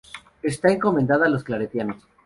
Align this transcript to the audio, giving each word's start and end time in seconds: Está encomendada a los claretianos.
Está 0.41 0.71
encomendada 0.71 1.27
a 1.27 1.29
los 1.29 1.43
claretianos. 1.43 2.07